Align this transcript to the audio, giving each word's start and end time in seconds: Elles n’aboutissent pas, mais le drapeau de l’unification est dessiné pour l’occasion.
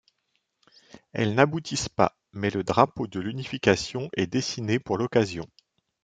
Elles 1.13 1.35
n’aboutissent 1.35 1.87
pas, 1.87 2.17
mais 2.33 2.49
le 2.49 2.63
drapeau 2.63 3.05
de 3.05 3.19
l’unification 3.19 4.09
est 4.17 4.25
dessiné 4.25 4.79
pour 4.79 4.97
l’occasion. 4.97 5.45